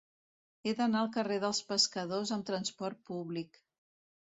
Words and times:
He 0.69 0.73
d'anar 0.79 1.03
al 1.05 1.11
carrer 1.19 1.39
dels 1.45 1.61
Pescadors 1.73 2.35
amb 2.41 2.51
trasport 2.51 3.09
públic. 3.15 3.67